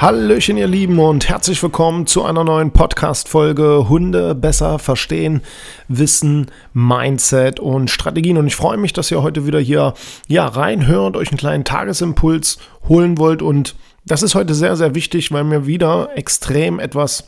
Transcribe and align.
Hallöchen, 0.00 0.56
ihr 0.56 0.66
Lieben, 0.66 0.98
und 0.98 1.28
herzlich 1.28 1.62
willkommen 1.62 2.06
zu 2.06 2.24
einer 2.24 2.42
neuen 2.42 2.70
Podcast-Folge 2.70 3.90
Hunde 3.90 4.34
besser 4.34 4.78
verstehen, 4.78 5.42
Wissen, 5.88 6.46
Mindset 6.72 7.60
und 7.60 7.90
Strategien. 7.90 8.38
Und 8.38 8.46
ich 8.46 8.56
freue 8.56 8.78
mich, 8.78 8.94
dass 8.94 9.10
ihr 9.10 9.22
heute 9.22 9.46
wieder 9.46 9.60
hier 9.60 9.92
ja, 10.26 10.46
reinhört, 10.46 11.18
euch 11.18 11.28
einen 11.28 11.36
kleinen 11.36 11.64
Tagesimpuls 11.64 12.56
holen 12.88 13.18
wollt. 13.18 13.42
Und 13.42 13.74
das 14.06 14.22
ist 14.22 14.34
heute 14.34 14.54
sehr, 14.54 14.74
sehr 14.74 14.94
wichtig, 14.94 15.32
weil 15.32 15.44
mir 15.44 15.66
wieder 15.66 16.16
extrem 16.16 16.80
etwas 16.80 17.24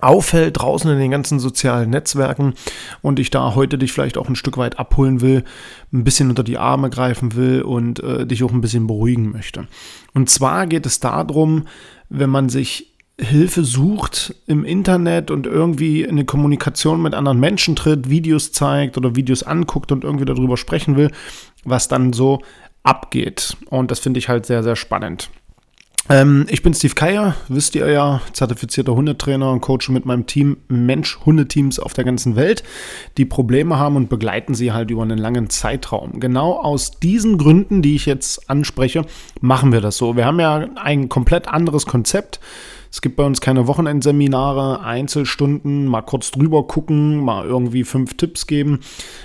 auffällt 0.00 0.58
draußen 0.58 0.90
in 0.90 0.98
den 0.98 1.10
ganzen 1.10 1.38
sozialen 1.38 1.90
Netzwerken 1.90 2.54
und 3.00 3.18
ich 3.18 3.30
da 3.30 3.54
heute 3.54 3.78
dich 3.78 3.92
vielleicht 3.92 4.18
auch 4.18 4.28
ein 4.28 4.36
Stück 4.36 4.58
weit 4.58 4.78
abholen 4.78 5.20
will, 5.20 5.44
ein 5.92 6.04
bisschen 6.04 6.30
unter 6.30 6.42
die 6.42 6.58
Arme 6.58 6.90
greifen 6.90 7.36
will 7.36 7.62
und 7.62 8.02
äh, 8.02 8.26
dich 8.26 8.42
auch 8.42 8.52
ein 8.52 8.60
bisschen 8.60 8.86
beruhigen 8.86 9.30
möchte. 9.30 9.68
Und 10.12 10.28
zwar 10.30 10.66
geht 10.66 10.86
es 10.86 11.00
darum, 11.00 11.66
wenn 12.18 12.30
man 12.30 12.48
sich 12.48 12.94
Hilfe 13.20 13.62
sucht 13.62 14.34
im 14.46 14.64
Internet 14.64 15.30
und 15.30 15.46
irgendwie 15.46 16.02
in 16.02 16.10
eine 16.10 16.24
Kommunikation 16.24 17.00
mit 17.00 17.14
anderen 17.14 17.38
Menschen 17.38 17.76
tritt, 17.76 18.10
Videos 18.10 18.50
zeigt 18.50 18.96
oder 18.96 19.14
Videos 19.14 19.44
anguckt 19.44 19.92
und 19.92 20.02
irgendwie 20.02 20.24
darüber 20.24 20.56
sprechen 20.56 20.96
will, 20.96 21.10
was 21.64 21.86
dann 21.86 22.12
so 22.12 22.40
abgeht. 22.82 23.56
Und 23.70 23.90
das 23.90 24.00
finde 24.00 24.18
ich 24.18 24.28
halt 24.28 24.46
sehr, 24.46 24.62
sehr 24.64 24.76
spannend. 24.76 25.30
Ähm, 26.10 26.44
ich 26.50 26.62
bin 26.62 26.74
Steve 26.74 26.94
Keier, 26.94 27.34
wisst 27.48 27.74
ihr 27.74 27.88
ja, 27.88 28.20
zertifizierter 28.32 28.94
Hundetrainer 28.94 29.50
und 29.50 29.62
coache 29.62 29.90
mit 29.90 30.04
meinem 30.04 30.26
Team 30.26 30.58
Mensch-Hundeteams 30.68 31.78
auf 31.78 31.94
der 31.94 32.04
ganzen 32.04 32.36
Welt, 32.36 32.62
die 33.16 33.24
Probleme 33.24 33.78
haben 33.78 33.96
und 33.96 34.10
begleiten 34.10 34.54
sie 34.54 34.72
halt 34.72 34.90
über 34.90 35.02
einen 35.02 35.16
langen 35.16 35.48
Zeitraum. 35.48 36.20
Genau 36.20 36.58
aus 36.58 36.98
diesen 37.00 37.38
Gründen, 37.38 37.80
die 37.80 37.94
ich 37.94 38.04
jetzt 38.04 38.50
anspreche, 38.50 39.06
machen 39.40 39.72
wir 39.72 39.80
das 39.80 39.96
so. 39.96 40.14
Wir 40.14 40.26
haben 40.26 40.40
ja 40.40 40.68
ein 40.76 41.08
komplett 41.08 41.48
anderes 41.48 41.86
Konzept 41.86 42.38
es 42.94 43.00
gibt 43.00 43.16
bei 43.16 43.24
uns 43.24 43.40
keine 43.40 43.66
Wochenendseminare, 43.66 44.78
Einzelstunden, 44.84 45.88
mal 45.88 46.02
kurz 46.02 46.30
drüber 46.30 46.68
gucken, 46.68 47.16
mal 47.24 47.44
irgendwie 47.44 47.82
fünf 47.82 48.14
Tipps 48.14 48.46
geben. 48.46 48.78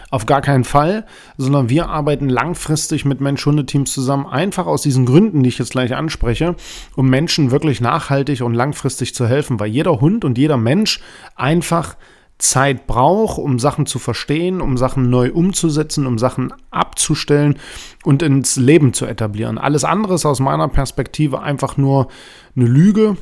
Auf 0.10 0.26
gar 0.26 0.42
keinen 0.42 0.64
Fall, 0.64 1.06
sondern 1.38 1.70
wir 1.70 1.88
arbeiten 1.88 2.30
langfristig 2.30 3.06
mit 3.06 3.22
Mensch-Hunde-Teams 3.22 3.94
zusammen, 3.94 4.26
einfach 4.26 4.66
aus 4.66 4.82
diesen 4.82 5.06
Gründen, 5.06 5.44
die 5.44 5.50
ich 5.50 5.60
jetzt 5.60 5.70
gleich 5.70 5.96
anspreche, 5.96 6.56
um 6.96 7.12
Menschen 7.12 7.52
wirklich 7.52 7.80
nachhaltig 7.80 8.42
und 8.42 8.56
langfristig 8.56 9.14
zu 9.14 9.28
helfen, 9.28 9.60
weil 9.60 9.70
jeder 9.70 10.02
Hund 10.02 10.26
und 10.26 10.40
jeder 10.40 10.58
Mensch 10.58 11.00
einfach 11.36 11.96
Zeit 12.40 12.88
braucht, 12.88 13.38
um 13.38 13.60
Sachen 13.60 13.86
zu 13.86 14.00
verstehen, 14.00 14.62
um 14.62 14.78
Sachen 14.78 15.12
neu 15.12 15.32
umzusetzen, 15.32 16.08
um 16.08 16.18
Sachen 16.18 16.52
abzustellen 16.72 17.60
und 18.04 18.24
ins 18.24 18.56
Leben 18.56 18.94
zu 18.94 19.06
etablieren. 19.06 19.60
Alles 19.60 19.84
andere 19.84 20.16
ist 20.16 20.26
aus 20.26 20.40
meiner 20.40 20.70
Perspektive 20.70 21.44
einfach 21.44 21.78
nur 21.78 22.08
eine 22.56 22.66
Lüge, 22.66 23.16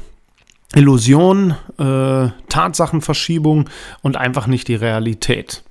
Illusion, 0.76 1.56
äh, 1.80 2.30
Tatsachenverschiebung 2.50 3.70
und 4.02 4.18
einfach 4.18 4.48
nicht 4.48 4.68
die 4.68 4.76
Realität. 4.76 5.64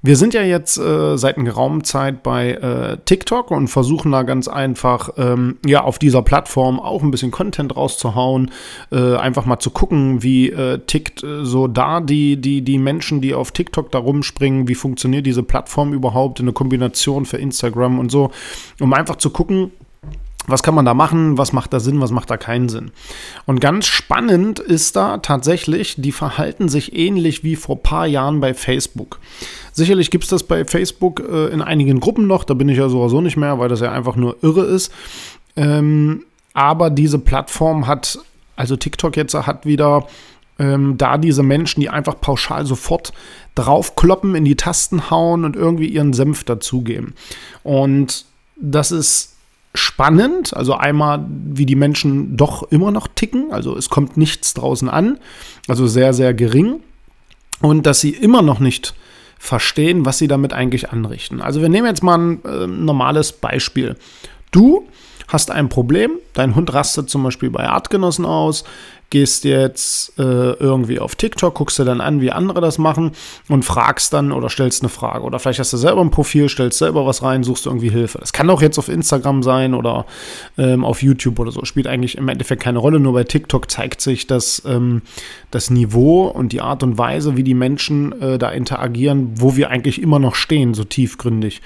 Wir 0.00 0.16
sind 0.16 0.32
ja 0.32 0.42
jetzt 0.42 0.78
äh, 0.78 1.18
seit 1.18 1.36
einer 1.36 1.46
geraumen 1.46 1.82
Zeit 1.82 2.22
bei 2.22 2.52
äh, 2.52 2.98
TikTok 3.04 3.50
und 3.50 3.66
versuchen 3.66 4.12
da 4.12 4.22
ganz 4.22 4.46
einfach 4.46 5.10
ähm, 5.16 5.58
ja 5.66 5.82
auf 5.82 5.98
dieser 5.98 6.22
Plattform 6.22 6.78
auch 6.78 7.02
ein 7.02 7.10
bisschen 7.10 7.32
Content 7.32 7.76
rauszuhauen, 7.76 8.52
äh, 8.92 9.16
einfach 9.16 9.44
mal 9.44 9.58
zu 9.58 9.70
gucken, 9.70 10.22
wie 10.22 10.50
äh, 10.50 10.78
tickt 10.78 11.24
äh, 11.24 11.44
so 11.44 11.66
da 11.66 12.00
die 12.00 12.40
die 12.40 12.62
die 12.62 12.78
Menschen, 12.78 13.20
die 13.20 13.34
auf 13.34 13.50
TikTok 13.50 13.90
da 13.90 13.98
rumspringen, 13.98 14.68
wie 14.68 14.76
funktioniert 14.76 15.26
diese 15.26 15.42
Plattform 15.42 15.92
überhaupt 15.92 16.38
in 16.38 16.46
der 16.46 16.54
Kombination 16.54 17.26
für 17.26 17.38
Instagram 17.38 17.98
und 17.98 18.12
so, 18.12 18.30
um 18.78 18.92
einfach 18.92 19.16
zu 19.16 19.30
gucken, 19.30 19.72
was 20.48 20.62
kann 20.62 20.74
man 20.74 20.84
da 20.84 20.94
machen? 20.94 21.38
Was 21.38 21.52
macht 21.52 21.72
da 21.72 21.80
Sinn? 21.80 22.00
Was 22.00 22.10
macht 22.10 22.30
da 22.30 22.36
keinen 22.36 22.68
Sinn? 22.68 22.90
Und 23.46 23.60
ganz 23.60 23.86
spannend 23.86 24.58
ist 24.58 24.96
da 24.96 25.18
tatsächlich, 25.18 25.96
die 25.98 26.12
verhalten 26.12 26.68
sich 26.68 26.96
ähnlich 26.96 27.44
wie 27.44 27.54
vor 27.54 27.76
ein 27.76 27.82
paar 27.82 28.06
Jahren 28.06 28.40
bei 28.40 28.54
Facebook. 28.54 29.20
Sicherlich 29.72 30.10
gibt 30.10 30.24
es 30.24 30.30
das 30.30 30.42
bei 30.42 30.64
Facebook 30.64 31.20
äh, 31.20 31.48
in 31.48 31.62
einigen 31.62 32.00
Gruppen 32.00 32.26
noch, 32.26 32.44
da 32.44 32.54
bin 32.54 32.68
ich 32.68 32.78
ja 32.78 32.88
sowieso 32.88 33.20
nicht 33.20 33.36
mehr, 33.36 33.58
weil 33.58 33.68
das 33.68 33.80
ja 33.80 33.92
einfach 33.92 34.16
nur 34.16 34.36
irre 34.42 34.64
ist. 34.64 34.92
Ähm, 35.54 36.24
aber 36.54 36.90
diese 36.90 37.18
Plattform 37.18 37.86
hat, 37.86 38.18
also 38.56 38.76
TikTok 38.76 39.16
jetzt 39.16 39.34
hat 39.34 39.66
wieder 39.66 40.08
ähm, 40.58 40.98
da 40.98 41.18
diese 41.18 41.42
Menschen, 41.42 41.80
die 41.80 41.90
einfach 41.90 42.20
pauschal 42.20 42.66
sofort 42.66 43.12
draufkloppen, 43.54 44.34
in 44.34 44.44
die 44.44 44.56
Tasten 44.56 45.10
hauen 45.10 45.44
und 45.44 45.56
irgendwie 45.56 45.86
ihren 45.86 46.12
Senf 46.12 46.44
dazugeben. 46.44 47.14
Und 47.62 48.24
das 48.56 48.90
ist 48.90 49.36
spannend. 49.78 50.54
Also 50.54 50.74
einmal, 50.74 51.24
wie 51.28 51.66
die 51.66 51.76
Menschen 51.76 52.36
doch 52.36 52.62
immer 52.64 52.90
noch 52.90 53.08
ticken. 53.08 53.52
Also 53.52 53.76
es 53.76 53.88
kommt 53.88 54.16
nichts 54.16 54.54
draußen 54.54 54.88
an. 54.88 55.18
Also 55.66 55.86
sehr, 55.86 56.12
sehr 56.12 56.34
gering. 56.34 56.80
Und 57.60 57.86
dass 57.86 58.00
sie 58.00 58.10
immer 58.10 58.42
noch 58.42 58.60
nicht 58.60 58.94
verstehen, 59.38 60.04
was 60.04 60.18
sie 60.18 60.28
damit 60.28 60.52
eigentlich 60.52 60.90
anrichten. 60.90 61.40
Also 61.40 61.60
wir 61.62 61.68
nehmen 61.68 61.86
jetzt 61.86 62.02
mal 62.02 62.18
ein 62.18 62.44
äh, 62.44 62.66
normales 62.66 63.32
Beispiel. 63.32 63.96
Du 64.50 64.88
hast 65.28 65.50
ein 65.50 65.68
Problem, 65.68 66.12
dein 66.32 66.54
Hund 66.54 66.72
rastet 66.72 67.08
zum 67.10 67.22
Beispiel 67.22 67.50
bei 67.50 67.68
Artgenossen 67.68 68.24
aus, 68.24 68.64
gehst 69.10 69.44
jetzt 69.44 70.18
äh, 70.18 70.22
irgendwie 70.22 70.98
auf 70.98 71.14
TikTok, 71.14 71.54
guckst 71.54 71.78
dir 71.78 71.84
dann 71.84 72.00
an, 72.00 72.20
wie 72.20 72.30
andere 72.30 72.60
das 72.60 72.76
machen 72.76 73.12
und 73.48 73.64
fragst 73.64 74.12
dann 74.12 74.32
oder 74.32 74.50
stellst 74.50 74.82
eine 74.82 74.90
Frage. 74.90 75.24
Oder 75.24 75.38
vielleicht 75.38 75.60
hast 75.60 75.72
du 75.72 75.78
selber 75.78 76.02
ein 76.02 76.10
Profil, 76.10 76.48
stellst 76.48 76.78
selber 76.78 77.06
was 77.06 77.22
rein, 77.22 77.42
suchst 77.42 77.66
irgendwie 77.66 77.88
Hilfe. 77.88 78.18
Das 78.18 78.32
kann 78.34 78.50
auch 78.50 78.60
jetzt 78.60 78.78
auf 78.78 78.88
Instagram 78.88 79.42
sein 79.42 79.74
oder 79.74 80.04
ähm, 80.58 80.84
auf 80.84 81.02
YouTube 81.02 81.38
oder 81.38 81.52
so. 81.52 81.64
Spielt 81.64 81.86
eigentlich 81.86 82.18
im 82.18 82.28
Endeffekt 82.28 82.62
keine 82.62 82.78
Rolle. 82.78 83.00
Nur 83.00 83.14
bei 83.14 83.24
TikTok 83.24 83.70
zeigt 83.70 84.02
sich, 84.02 84.26
dass 84.26 84.62
ähm, 84.66 85.00
das 85.50 85.70
Niveau 85.70 86.26
und 86.26 86.52
die 86.52 86.60
Art 86.60 86.82
und 86.82 86.98
Weise, 86.98 87.36
wie 87.36 87.44
die 87.44 87.54
Menschen 87.54 88.20
äh, 88.20 88.38
da 88.38 88.50
interagieren, 88.50 89.32
wo 89.36 89.56
wir 89.56 89.70
eigentlich 89.70 90.02
immer 90.02 90.18
noch 90.18 90.34
stehen, 90.34 90.74
so 90.74 90.84
tiefgründig. 90.84 91.62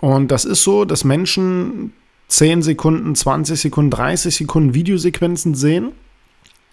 Und 0.00 0.30
das 0.30 0.44
ist 0.44 0.64
so, 0.64 0.84
dass 0.84 1.02
Menschen 1.02 1.94
10 2.28 2.60
Sekunden, 2.60 3.14
20 3.14 3.58
Sekunden, 3.58 3.90
30 3.90 4.36
Sekunden 4.36 4.74
Videosequenzen 4.74 5.54
sehen 5.54 5.92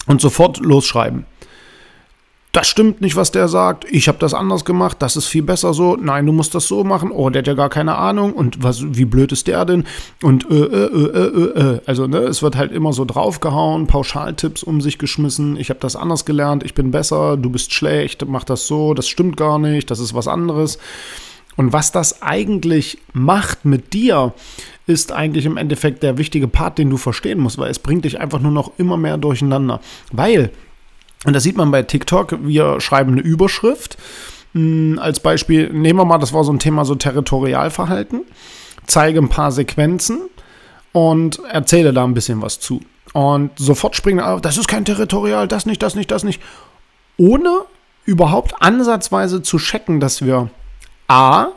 und 0.07 0.21
sofort 0.21 0.59
losschreiben. 0.59 1.25
Das 2.55 2.69
stimmt 2.69 3.01
nicht, 3.01 3.17
was 3.17 3.31
der 3.31 3.49
sagt. 3.49 3.83
Ich 3.91 4.07
habe 4.07 4.17
das 4.17 4.33
anders 4.33 4.63
gemacht. 4.63 5.01
Das 5.01 5.17
ist 5.17 5.25
viel 5.25 5.43
besser 5.43 5.73
so. 5.73 5.97
Nein, 5.97 6.25
du 6.25 6.31
musst 6.31 6.55
das 6.55 6.69
so 6.69 6.85
machen. 6.85 7.11
Oh, 7.11 7.29
der 7.29 7.41
hat 7.41 7.47
ja 7.47 7.53
gar 7.53 7.67
keine 7.67 7.97
Ahnung. 7.97 8.31
Und 8.31 8.63
was, 8.63 8.95
wie 8.95 9.03
blöd 9.03 9.33
ist 9.33 9.47
der 9.47 9.65
denn? 9.65 9.83
Und 10.23 10.49
äh, 10.49 10.53
äh, 10.53 10.85
äh, 10.85 11.19
äh, 11.19 11.59
äh. 11.59 11.81
also 11.85 12.07
ne, 12.07 12.19
es 12.19 12.41
wird 12.41 12.55
halt 12.55 12.71
immer 12.71 12.93
so 12.93 13.03
draufgehauen, 13.03 13.87
Pauschaltipps 13.87 14.63
um 14.63 14.79
sich 14.79 14.99
geschmissen. 14.99 15.57
Ich 15.57 15.69
habe 15.69 15.81
das 15.81 15.97
anders 15.97 16.23
gelernt. 16.23 16.63
Ich 16.63 16.73
bin 16.73 16.91
besser. 16.91 17.35
Du 17.35 17.49
bist 17.49 17.73
schlecht. 17.73 18.25
Mach 18.25 18.45
das 18.45 18.67
so. 18.67 18.93
Das 18.93 19.09
stimmt 19.09 19.35
gar 19.35 19.59
nicht. 19.59 19.91
Das 19.91 19.99
ist 19.99 20.13
was 20.13 20.29
anderes. 20.29 20.79
Und 21.57 21.73
was 21.73 21.91
das 21.91 22.21
eigentlich 22.21 22.97
macht 23.13 23.65
mit 23.65 23.93
dir, 23.93 24.33
ist 24.87 25.11
eigentlich 25.11 25.45
im 25.45 25.57
Endeffekt 25.57 26.03
der 26.03 26.17
wichtige 26.17 26.47
Part, 26.47 26.77
den 26.77 26.89
du 26.89 26.97
verstehen 26.97 27.39
musst, 27.39 27.57
weil 27.57 27.71
es 27.71 27.79
bringt 27.79 28.05
dich 28.05 28.19
einfach 28.19 28.39
nur 28.39 28.51
noch 28.51 28.73
immer 28.77 28.97
mehr 28.97 29.17
durcheinander. 29.17 29.79
Weil, 30.11 30.51
und 31.25 31.33
das 31.33 31.43
sieht 31.43 31.57
man 31.57 31.71
bei 31.71 31.83
TikTok, 31.83 32.37
wir 32.45 32.79
schreiben 32.81 33.13
eine 33.13 33.21
Überschrift. 33.21 33.97
Hm, 34.53 34.99
als 35.01 35.19
Beispiel, 35.19 35.71
nehmen 35.71 35.99
wir 35.99 36.05
mal, 36.05 36.17
das 36.17 36.33
war 36.33 36.43
so 36.43 36.51
ein 36.51 36.59
Thema 36.59 36.85
so 36.85 36.95
Territorialverhalten, 36.95 38.21
zeige 38.85 39.19
ein 39.19 39.29
paar 39.29 39.51
Sequenzen 39.51 40.29
und 40.91 41.39
erzähle 41.49 41.93
da 41.93 42.03
ein 42.03 42.13
bisschen 42.13 42.41
was 42.41 42.59
zu. 42.59 42.81
Und 43.13 43.51
sofort 43.57 43.95
springen 43.95 44.19
alle, 44.19 44.41
das 44.41 44.57
ist 44.57 44.67
kein 44.67 44.85
Territorial, 44.85 45.47
das 45.47 45.65
nicht, 45.65 45.81
das 45.81 45.95
nicht, 45.95 46.11
das 46.11 46.23
nicht. 46.23 46.41
Ohne 47.17 47.61
überhaupt 48.03 48.61
ansatzweise 48.61 49.41
zu 49.41 49.57
checken, 49.57 49.99
dass 49.99 50.23
wir 50.23 50.49
A, 51.07 51.47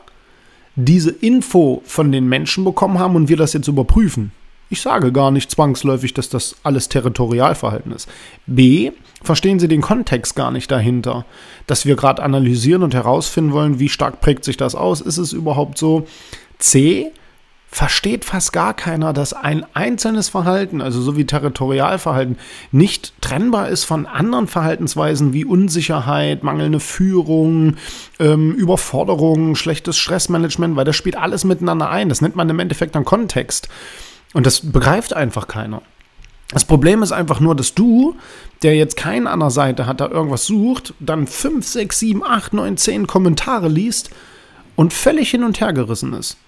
diese 0.77 1.11
Info 1.11 1.83
von 1.85 2.13
den 2.13 2.29
Menschen 2.29 2.65
bekommen 2.65 2.99
haben 2.99 3.17
und 3.17 3.29
wir 3.29 3.37
das 3.37 3.53
jetzt 3.53 3.69
überprüfen. 3.69 4.33
Ich 4.71 4.83
sage 4.83 5.13
gar 5.13 5.31
nicht 5.31 5.51
zwangsläufig, 5.51 6.13
dass 6.13 6.29
das 6.29 6.57
alles 6.63 6.89
Territorialverhalten 6.89 7.91
ist. 7.93 8.09
B, 8.47 8.93
verstehen 9.23 9.59
Sie 9.59 9.69
den 9.69 9.81
Kontext 9.81 10.37
gar 10.37 10.51
nicht 10.51 10.71
dahinter, 10.71 11.25
dass 11.67 11.87
wir 11.87 11.97
gerade 11.97 12.23
analysieren 12.23 12.83
und 12.83 12.95
herausfinden 12.95 13.53
wollen, 13.53 13.81
wie 13.81 13.89
stark 13.89 14.21
prägt 14.21 14.45
sich 14.45 14.59
das 14.59 14.75
aus, 14.75 15.01
ist 15.01 15.17
es 15.17 15.33
überhaupt 15.33 15.79
so. 15.79 16.07
C, 16.59 17.11
versteht 17.71 18.25
fast 18.25 18.53
gar 18.53 18.75
keiner, 18.75 19.13
dass 19.13 19.35
ein 19.35 19.65
einzelnes 19.75 20.31
Verhalten, 20.31 20.81
also 20.81 21.03
so 21.03 21.17
wie 21.17 21.27
Territorialverhalten, 21.27 22.39
nicht 22.73 23.13
trennbar 23.21 23.69
ist 23.69 23.85
von 23.85 24.07
anderen 24.07 24.47
Verhaltensweisen 24.47 25.35
wie 25.35 25.45
Unsicherheit, 25.45 26.43
mangelnde 26.43 26.81
Führung, 26.81 27.77
ähm, 28.19 28.55
Überforderung, 28.55 29.55
schlechtes 29.55 29.99
Stressmanagement, 29.99 30.77
weil 30.77 30.87
das 30.87 30.97
spielt 30.97 31.17
alles 31.17 31.45
miteinander 31.45 31.91
ein. 31.91 32.09
Das 32.09 32.23
nennt 32.23 32.37
man 32.37 32.49
im 32.49 32.59
Endeffekt 32.59 32.95
dann 32.95 33.05
Kontext. 33.05 33.69
Und 34.33 34.47
das 34.47 34.61
begreift 34.61 35.15
einfach 35.15 35.47
keiner. 35.47 35.83
Das 36.51 36.65
Problem 36.65 37.03
ist 37.03 37.13
einfach 37.13 37.41
nur, 37.41 37.55
dass 37.55 37.75
du, 37.75 38.17
der 38.63 38.75
jetzt 38.75 38.97
keinen 38.97 39.27
an 39.27 39.41
der 39.41 39.51
Seite 39.51 39.85
hat, 39.85 40.01
da 40.01 40.09
irgendwas 40.09 40.47
sucht, 40.47 40.95
dann 40.99 41.27
5, 41.27 41.67
6, 41.67 41.99
7, 41.99 42.25
8, 42.25 42.55
9, 42.55 42.77
10 42.79 43.07
Kommentare 43.07 43.69
liest 43.69 44.11
und 44.75 44.95
völlig 44.95 45.31
hin 45.31 45.45
und 45.45 45.61
her 45.61 45.75
gerissen 45.75 46.15
ist. 46.15 46.39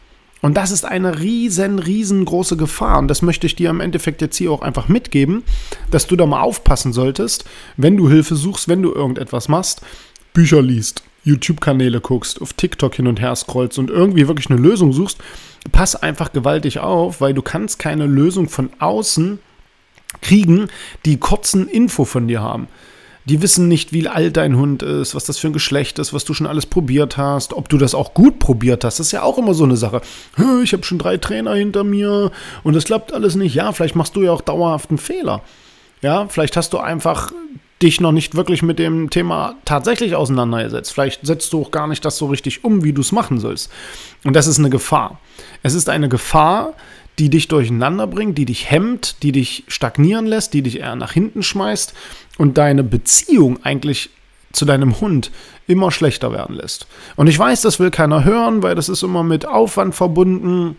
Und 0.42 0.56
das 0.56 0.70
ist 0.70 0.84
eine 0.84 1.20
riesen, 1.20 1.78
riesengroße 1.78 2.56
Gefahr. 2.56 2.98
Und 2.98 3.08
das 3.08 3.22
möchte 3.22 3.46
ich 3.46 3.56
dir 3.56 3.70
im 3.70 3.81
Endeffekt 3.81 4.22
jetzt 4.22 4.37
hier 4.37 4.50
auch 4.52 4.62
einfach 4.62 4.88
mitgeben, 4.88 5.42
dass 5.90 6.06
du 6.06 6.16
da 6.16 6.26
mal 6.26 6.40
aufpassen 6.40 6.92
solltest, 6.92 7.44
wenn 7.76 7.96
du 7.96 8.08
Hilfe 8.08 8.37
suchst, 8.37 8.69
wenn 8.69 8.82
du 8.82 8.92
irgendetwas 8.92 9.48
machst, 9.48 9.82
Bücher 10.32 10.62
liest, 10.62 11.02
YouTube-Kanäle 11.25 12.00
guckst, 12.00 12.40
auf 12.40 12.54
TikTok 12.54 12.94
hin 12.94 13.06
und 13.06 13.20
her 13.20 13.37
scrollst 13.37 13.78
und 13.78 13.90
irgendwie 13.90 14.28
wirklich 14.28 14.50
eine 14.50 14.60
Lösung 14.60 14.92
suchst, 14.92 15.19
pass 15.72 15.96
einfach 15.96 16.32
gewaltig 16.32 16.78
auf, 16.78 17.20
weil 17.20 17.34
du 17.34 17.43
kannst 17.43 17.78
keine 17.78 18.06
Lösung 18.06 18.48
von 18.48 18.70
außen 18.78 19.38
kriegen, 20.22 20.69
die 21.04 21.19
kurzen 21.19 21.69
Info 21.69 22.04
von 22.04 22.28
dir 22.28 22.40
haben. 22.40 22.69
Die 23.26 23.43
wissen 23.43 23.69
nicht, 23.69 23.93
wie 23.93 24.08
alt 24.08 24.37
dein 24.37 24.56
Hund 24.56 24.82
ist, 24.82 25.14
was 25.14 25.25
das 25.25 25.38
für 25.38 25.49
ein 25.49 25.52
Geschlecht 25.52 25.99
ist, 25.99 26.12
was 26.14 26.25
du 26.25 26.34
schon 26.34 26.46
alles 26.46 26.67
probiert 26.67 27.17
hast, 27.17 27.52
ob 27.52 27.69
du 27.69 27.76
das 27.76 27.94
auch 27.94 28.14
gut 28.14 28.38
probiert 28.38 28.82
hast. 28.82 28.99
Das 28.99 29.06
ist 29.06 29.12
ja 29.12 29.22
auch 29.22 29.38
immer 29.38 29.55
so 29.55 29.64
eine 29.64 29.76
Sache. 29.76 30.00
Ich 30.64 30.72
habe 30.72 30.84
schon 30.84 30.99
drei 30.99 31.19
Trainer 31.19 31.55
hinter 31.55 31.84
mir 31.84 32.32
und 32.62 32.75
es 32.75 32.84
klappt 32.84 33.12
alles 33.12 33.34
nicht. 33.34 33.55
Ja, 33.55 33.72
vielleicht 33.72 33.94
machst 33.94 34.17
du 34.17 34.22
ja 34.22 34.32
auch 34.32 34.40
dauerhaft 34.40 34.90
einen 34.90 34.99
Fehler. 34.99 35.43
Ja, 36.02 36.28
vielleicht 36.28 36.56
hast 36.56 36.72
du 36.72 36.78
einfach 36.78 37.31
dich 37.82 38.00
noch 38.00 38.12
nicht 38.12 38.34
wirklich 38.34 38.62
mit 38.62 38.78
dem 38.78 39.11
Thema 39.11 39.55
tatsächlich 39.64 40.14
auseinandergesetzt. 40.14 40.93
Vielleicht 40.93 41.25
setzt 41.26 41.52
du 41.52 41.62
auch 41.62 41.70
gar 41.70 41.87
nicht 41.87 42.05
das 42.05 42.19
so 42.19 42.26
richtig 42.26 42.64
um, 42.64 42.84
wie 42.84 42.93
du 42.93 43.00
es 43.00 43.12
machen 43.12 43.38
sollst. 43.38 43.70
Und 44.25 44.34
das 44.34 44.46
ist 44.46 44.58
eine 44.58 44.70
Gefahr. 44.70 45.19
Es 45.62 45.75
ist 45.75 45.88
eine 45.88 46.08
Gefahr, 46.08 46.75
die 47.18 47.28
dich 47.28 47.48
durcheinander 47.48 48.06
bringt, 48.06 48.38
die 48.38 48.46
dich 48.46 48.70
hemmt, 48.70 49.22
die 49.22 49.32
dich 49.32 49.64
stagnieren 49.68 50.26
lässt, 50.26 50.54
die 50.54 50.62
dich 50.62 50.80
eher 50.80 50.96
nach 50.96 51.12
hinten 51.12 51.42
schmeißt 51.42 51.94
und 52.38 52.56
deine 52.56 52.82
Beziehung 52.82 53.62
eigentlich 53.64 54.10
zu 54.52 54.64
deinem 54.64 55.00
Hund 55.00 55.30
immer 55.66 55.90
schlechter 55.90 56.32
werden 56.32 56.56
lässt. 56.56 56.86
Und 57.16 57.28
ich 57.28 57.38
weiß, 57.38 57.60
das 57.60 57.78
will 57.78 57.90
keiner 57.90 58.24
hören, 58.24 58.62
weil 58.62 58.74
das 58.74 58.88
ist 58.88 59.02
immer 59.02 59.22
mit 59.22 59.46
Aufwand 59.46 59.94
verbunden. 59.94 60.76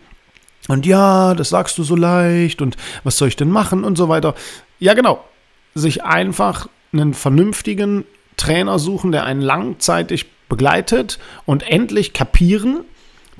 Und 0.68 0.86
ja, 0.86 1.34
das 1.34 1.48
sagst 1.48 1.78
du 1.78 1.82
so 1.82 1.96
leicht 1.96 2.60
und 2.60 2.76
was 3.02 3.16
soll 3.16 3.28
ich 3.28 3.36
denn 3.36 3.50
machen 3.50 3.84
und 3.84 3.96
so 3.96 4.08
weiter. 4.08 4.34
Ja, 4.78 4.94
genau. 4.94 5.24
Sich 5.74 6.04
einfach 6.04 6.68
einen 6.92 7.14
vernünftigen 7.14 8.04
Trainer 8.36 8.78
suchen, 8.78 9.12
der 9.12 9.24
einen 9.24 9.40
langzeitig 9.40 10.26
begleitet 10.48 11.18
und 11.46 11.62
endlich 11.62 12.12
kapieren, 12.12 12.84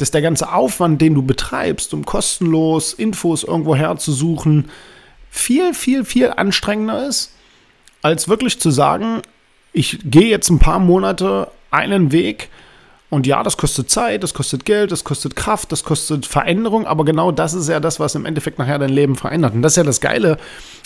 dass 0.03 0.11
der 0.11 0.21
ganze 0.21 0.53
Aufwand, 0.53 1.01
den 1.01 1.15
du 1.15 1.23
betreibst, 1.23 1.95
um 1.95 2.05
kostenlos 2.05 2.93
Infos 2.93 3.45
irgendwo 3.45 3.77
herzusuchen, 3.77 4.69
viel, 5.31 5.75
viel, 5.75 6.05
viel 6.05 6.31
anstrengender 6.31 7.07
ist, 7.07 7.33
als 8.03 8.29
wirklich 8.29 8.59
zu 8.59 8.73
sagen, 8.73 9.23
ich 9.73 10.01
gehe 10.05 10.27
jetzt 10.27 10.51
ein 10.51 10.59
paar 10.59 10.81
Monate 10.81 11.49
einen 11.71 12.11
Weg 12.11 12.51
und 13.13 13.27
ja, 13.27 13.43
das 13.43 13.59
kostet 13.59 13.91
Zeit, 13.91 14.23
das 14.23 14.33
kostet 14.33 14.65
Geld, 14.65 14.91
das 14.91 15.05
kostet 15.05 15.37
Kraft, 15.37 15.71
das 15.71 15.85
kostet 15.85 16.25
Veränderung, 16.25 16.87
aber 16.87 17.05
genau 17.05 17.31
das 17.31 17.53
ist 17.53 17.69
ja 17.69 17.79
das, 17.79 18.01
was 18.01 18.15
im 18.15 18.25
Endeffekt 18.25 18.59
nachher 18.59 18.79
dein 18.79 18.89
Leben 18.89 19.17
verändert. 19.17 19.53
Und 19.53 19.61
das 19.61 19.73
ist 19.73 19.77
ja 19.77 19.83
das 19.83 20.01
Geile, 20.01 20.39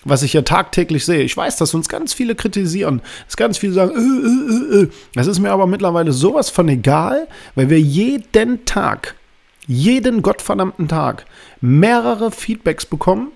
was 0.04 0.24
ich 0.24 0.32
ja 0.32 0.42
tagtäglich 0.42 1.04
sehe. 1.04 1.22
Ich 1.22 1.36
weiß, 1.36 1.56
dass 1.56 1.72
uns 1.72 1.88
ganz 1.88 2.12
viele 2.14 2.34
kritisieren, 2.34 3.00
dass 3.26 3.36
ganz 3.36 3.58
viele 3.58 3.74
sagen, 3.74 3.92
äh, 3.94 4.74
äh, 4.76 4.82
äh. 4.82 4.88
das 5.14 5.28
ist 5.28 5.38
mir 5.38 5.52
aber 5.52 5.68
mittlerweile 5.68 6.10
sowas 6.10 6.50
von 6.50 6.68
egal, 6.68 7.28
weil 7.54 7.70
wir 7.70 7.78
jeden 7.78 8.64
Tag, 8.64 9.14
jeden 9.68 10.20
gottverdammten 10.20 10.88
Tag 10.88 11.26
mehrere 11.60 12.32
Feedbacks 12.32 12.86
bekommen 12.86 13.30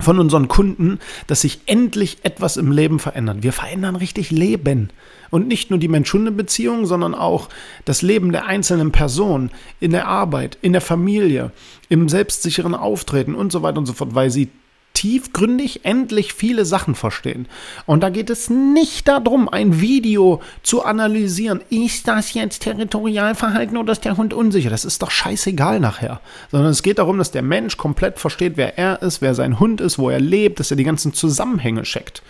von 0.00 0.18
unseren 0.18 0.48
Kunden, 0.48 0.98
dass 1.26 1.42
sich 1.42 1.60
endlich 1.66 2.18
etwas 2.22 2.56
im 2.56 2.72
Leben 2.72 2.98
verändert. 2.98 3.38
Wir 3.42 3.52
verändern 3.52 3.96
richtig 3.96 4.30
Leben. 4.30 4.90
Und 5.30 5.46
nicht 5.46 5.70
nur 5.70 5.78
die 5.78 5.88
Mensch-Hunde-Beziehung, 5.88 6.86
sondern 6.86 7.14
auch 7.14 7.48
das 7.84 8.00
Leben 8.02 8.32
der 8.32 8.46
einzelnen 8.46 8.92
Person 8.92 9.50
in 9.78 9.90
der 9.90 10.06
Arbeit, 10.06 10.56
in 10.62 10.72
der 10.72 10.80
Familie, 10.80 11.52
im 11.88 12.08
selbstsicheren 12.08 12.74
Auftreten 12.74 13.34
und 13.34 13.52
so 13.52 13.62
weiter 13.62 13.78
und 13.78 13.86
so 13.86 13.92
fort, 13.92 14.14
weil 14.14 14.30
sie 14.30 14.48
tiefgründig 14.98 15.84
endlich 15.84 16.32
viele 16.32 16.64
Sachen 16.64 16.96
verstehen. 16.96 17.46
Und 17.86 18.02
da 18.02 18.10
geht 18.10 18.30
es 18.30 18.50
nicht 18.50 19.06
darum, 19.06 19.48
ein 19.48 19.80
Video 19.80 20.42
zu 20.64 20.84
analysieren. 20.84 21.60
Ist 21.70 22.08
das 22.08 22.34
jetzt 22.34 22.62
Territorialverhalten 22.62 23.76
oder 23.76 23.92
ist 23.92 24.04
der 24.04 24.16
Hund 24.16 24.34
unsicher? 24.34 24.70
Das 24.70 24.84
ist 24.84 25.00
doch 25.00 25.12
scheißegal 25.12 25.78
nachher. 25.78 26.20
Sondern 26.50 26.72
es 26.72 26.82
geht 26.82 26.98
darum, 26.98 27.16
dass 27.16 27.30
der 27.30 27.42
Mensch 27.42 27.76
komplett 27.76 28.18
versteht, 28.18 28.56
wer 28.56 28.76
er 28.76 29.00
ist, 29.00 29.22
wer 29.22 29.36
sein 29.36 29.60
Hund 29.60 29.80
ist, 29.80 30.00
wo 30.00 30.10
er 30.10 30.18
lebt, 30.18 30.58
dass 30.58 30.72
er 30.72 30.76
die 30.76 30.82
ganzen 30.82 31.12
Zusammenhänge 31.14 31.82
checkt. 31.82 32.22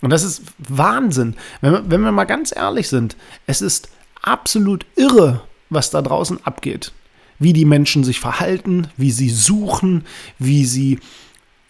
Und 0.00 0.08
das 0.08 0.24
ist 0.24 0.42
Wahnsinn. 0.56 1.34
Wenn 1.60 1.72
wir, 1.72 1.84
wenn 1.90 2.00
wir 2.00 2.12
mal 2.12 2.24
ganz 2.24 2.56
ehrlich 2.56 2.88
sind, 2.88 3.14
es 3.46 3.60
ist 3.60 3.90
absolut 4.22 4.86
irre, 4.96 5.42
was 5.68 5.90
da 5.90 6.00
draußen 6.00 6.46
abgeht. 6.46 6.92
Wie 7.38 7.52
die 7.52 7.66
Menschen 7.66 8.04
sich 8.04 8.20
verhalten, 8.20 8.88
wie 8.96 9.10
sie 9.10 9.28
suchen, 9.28 10.06
wie 10.38 10.64
sie 10.64 10.98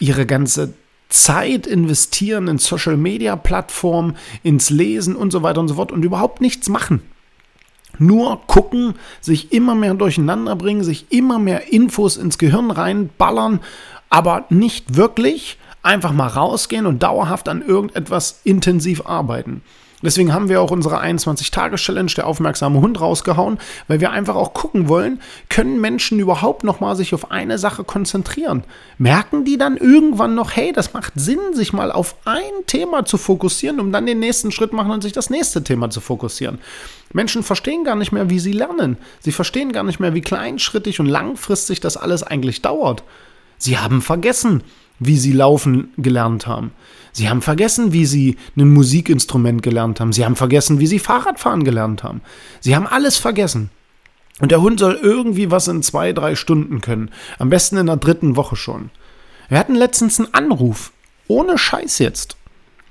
ihre 0.05 0.27
ganze 0.27 0.75
Zeit 1.09 1.67
investieren 1.67 2.49
in 2.49 2.59
Social-Media-Plattformen, 2.59 4.17
ins 4.43 4.71
Lesen 4.71 5.17
und 5.17 5.31
so 5.31 5.43
weiter 5.43 5.61
und 5.61 5.69
so 5.69 5.75
fort 5.75 5.93
und 5.93 6.05
überhaupt 6.05 6.41
nichts 6.41 6.69
machen. 6.69 7.03
Nur 7.99 8.41
gucken, 8.47 8.95
sich 9.21 9.53
immer 9.53 9.75
mehr 9.75 9.95
durcheinander 9.95 10.57
bringen, 10.57 10.83
sich 10.83 11.07
immer 11.11 11.39
mehr 11.39 11.73
Infos 11.73 12.17
ins 12.17 12.39
Gehirn 12.39 12.71
reinballern, 12.71 13.61
aber 14.11 14.47
nicht 14.51 14.97
wirklich 14.97 15.59
einfach 15.83 16.13
mal 16.13 16.27
rausgehen 16.27 16.87
und 16.87 17.03
dauerhaft 17.03 17.49
an 17.49 17.63
irgendetwas 17.63 18.41
intensiv 18.43 19.07
arbeiten. 19.07 19.63
Deswegen 20.05 20.35
haben 20.35 20.51
wir 20.51 20.61
auch 20.61 20.71
unsere 20.71 21.03
21-Tage-Challenge, 21.03 22.13
der 22.15 22.27
aufmerksame 22.27 22.81
Hund, 22.81 23.01
rausgehauen, 23.01 23.59
weil 23.89 24.01
wir 24.01 24.11
einfach 24.11 24.35
auch 24.35 24.53
gucken 24.53 24.89
wollen, 24.89 25.21
können 25.49 25.81
Menschen 25.81 26.21
überhaupt 26.21 26.63
noch 26.63 26.81
mal 26.81 26.95
sich 26.95 27.15
auf 27.15 27.31
eine 27.31 27.57
Sache 27.57 27.85
konzentrieren? 27.85 28.65
Merken 28.99 29.47
die 29.47 29.57
dann 29.57 29.79
irgendwann 29.79 30.35
noch, 30.35 30.55
hey, 30.55 30.73
das 30.73 30.93
macht 30.93 31.15
Sinn, 31.17 31.41
sich 31.55 31.73
mal 31.73 31.91
auf 31.91 32.17
ein 32.27 32.67
Thema 32.67 33.07
zu 33.07 33.17
fokussieren, 33.17 33.81
um 33.81 33.93
dann 33.93 34.05
den 34.05 34.19
nächsten 34.19 34.53
Schritt 34.53 34.75
machen 34.75 34.91
und 34.91 35.03
sich 35.03 35.13
das 35.13 35.31
nächste 35.31 35.65
Thema 35.65 35.89
zu 35.89 36.03
fokussieren? 36.03 36.59
Menschen 37.15 37.43
verstehen 37.43 37.85
gar 37.85 37.97
nicht 37.97 38.13
mehr, 38.13 38.29
wie 38.29 38.41
sie 38.41 38.53
lernen. 38.53 38.99
Sie 39.21 39.33
verstehen 39.33 39.73
gar 39.73 39.85
nicht 39.85 40.01
mehr, 40.01 40.13
wie 40.13 40.21
kleinschrittig 40.21 41.01
und 41.01 41.07
langfristig 41.07 41.81
das 41.81 41.97
alles 41.97 42.23
eigentlich 42.23 42.61
dauert. 42.61 43.05
Sie 43.57 43.79
haben 43.79 44.03
vergessen, 44.03 44.63
wie 44.99 45.17
sie 45.17 45.33
laufen 45.33 45.93
gelernt 45.97 46.47
haben. 46.47 46.73
Sie 47.15 47.31
haben 47.31 47.43
vergessen, 47.43 47.93
wie 47.93 48.07
sie 48.07 48.37
ein 48.57 48.69
Musikinstrument 48.75 49.63
gelernt 49.63 50.01
haben. 50.01 50.13
Sie 50.13 50.25
haben 50.25 50.35
vergessen, 50.35 50.81
wie 50.81 50.89
sie 50.89 50.99
Fahrradfahren 50.99 51.63
gelernt 51.63 52.03
haben. 52.03 52.21
Sie 52.61 52.75
haben 52.75 52.89
alles 52.89 53.19
vergessen. 53.19 53.71
Und 54.41 54.51
der 54.51 54.61
Hund 54.61 54.81
soll 54.81 54.99
irgendwie 55.01 55.53
was 55.53 55.69
in 55.69 55.85
zwei, 55.85 56.13
drei 56.13 56.35
Stunden 56.35 56.81
können. 56.81 57.11
Am 57.39 57.51
besten 57.51 57.77
in 57.77 57.87
der 57.87 57.99
dritten 57.99 58.35
Woche 58.35 58.57
schon. 58.57 58.91
Wir 59.49 59.61
hatten 59.61 59.77
letztens 59.77 60.19
einen 60.19 60.35
Anruf. 60.35 60.91
Ohne 61.29 61.57
Scheiß 61.57 62.01
jetzt. 62.01 62.37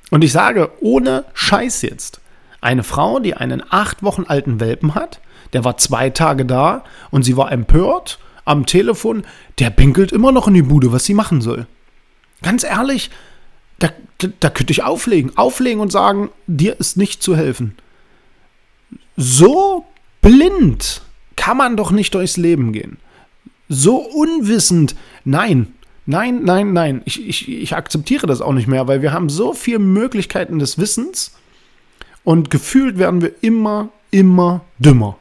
Und 0.09 0.23
ich 0.23 0.31
sage, 0.31 0.71
ohne 0.79 1.25
Scheiß 1.33 1.81
jetzt. 1.81 2.21
Eine 2.61 2.83
Frau, 2.83 3.19
die 3.19 3.33
einen 3.33 3.61
acht 3.69 4.03
Wochen 4.03 4.23
alten 4.23 4.61
Welpen 4.61 4.95
hat, 4.95 5.19
der 5.51 5.65
war 5.65 5.75
zwei 5.75 6.09
Tage 6.09 6.45
da 6.45 6.85
und 7.11 7.23
sie 7.23 7.35
war 7.35 7.51
empört 7.51 8.19
am 8.45 8.65
Telefon, 8.65 9.25
der 9.59 9.69
pinkelt 9.69 10.13
immer 10.13 10.31
noch 10.31 10.47
in 10.47 10.53
die 10.53 10.61
Bude, 10.61 10.93
was 10.93 11.03
sie 11.03 11.13
machen 11.13 11.41
soll. 11.41 11.67
Ganz 12.41 12.63
ehrlich, 12.63 13.09
da, 13.83 13.89
da, 14.17 14.29
da 14.39 14.49
könnte 14.49 14.71
ich 14.71 14.83
auflegen, 14.83 15.37
auflegen 15.37 15.81
und 15.81 15.91
sagen, 15.91 16.29
dir 16.47 16.79
ist 16.79 16.95
nicht 16.95 17.21
zu 17.21 17.35
helfen. 17.35 17.75
So 19.17 19.85
blind 20.21 21.01
kann 21.35 21.57
man 21.57 21.75
doch 21.75 21.91
nicht 21.91 22.13
durchs 22.15 22.37
Leben 22.37 22.71
gehen. 22.71 22.97
So 23.67 23.97
unwissend. 23.97 24.95
Nein, 25.25 25.73
nein, 26.05 26.45
nein, 26.45 26.71
nein. 26.71 27.01
Ich, 27.03 27.27
ich, 27.27 27.49
ich 27.49 27.75
akzeptiere 27.75 28.25
das 28.25 28.39
auch 28.39 28.53
nicht 28.53 28.67
mehr, 28.67 28.87
weil 28.87 29.01
wir 29.01 29.11
haben 29.11 29.27
so 29.27 29.53
viele 29.53 29.79
Möglichkeiten 29.79 30.59
des 30.59 30.77
Wissens 30.77 31.35
und 32.23 32.49
gefühlt 32.49 32.97
werden 32.97 33.21
wir 33.21 33.33
immer, 33.41 33.89
immer 34.11 34.61
dümmer. 34.79 35.17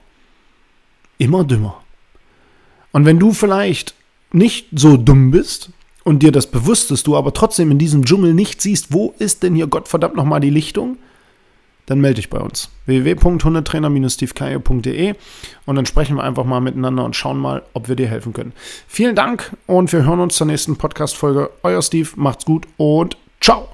Immer 1.18 1.42
dümmer. 1.42 1.82
Und 2.92 3.06
wenn 3.06 3.18
du 3.18 3.32
vielleicht 3.32 3.94
nicht 4.30 4.68
so 4.72 4.96
dumm 4.96 5.32
bist 5.32 5.70
und 6.04 6.22
dir 6.22 6.32
das 6.32 6.46
bewusst 6.46 6.90
ist, 6.90 7.06
du 7.06 7.16
aber 7.16 7.32
trotzdem 7.32 7.70
in 7.70 7.78
diesem 7.78 8.04
Dschungel 8.04 8.34
nicht 8.34 8.60
siehst, 8.60 8.92
wo 8.92 9.14
ist 9.18 9.42
denn 9.42 9.54
hier 9.54 9.66
Gottverdammt 9.66 10.16
nochmal 10.16 10.40
die 10.40 10.50
Lichtung, 10.50 10.98
dann 11.86 12.00
melde 12.00 12.16
dich 12.16 12.28
bei 12.30 12.38
uns. 12.38 12.70
www.hundetrainer-stevekaye.de 12.86 15.14
und 15.66 15.76
dann 15.76 15.86
sprechen 15.86 16.16
wir 16.16 16.24
einfach 16.24 16.44
mal 16.44 16.60
miteinander 16.60 17.04
und 17.04 17.16
schauen 17.16 17.38
mal, 17.38 17.62
ob 17.72 17.88
wir 17.88 17.96
dir 17.96 18.06
helfen 18.08 18.32
können. 18.32 18.52
Vielen 18.86 19.16
Dank 19.16 19.56
und 19.66 19.92
wir 19.92 20.04
hören 20.04 20.20
uns 20.20 20.36
zur 20.36 20.46
nächsten 20.46 20.76
Podcast-Folge. 20.76 21.50
Euer 21.62 21.82
Steve, 21.82 22.10
macht's 22.16 22.44
gut 22.44 22.66
und 22.76 23.16
ciao! 23.40 23.68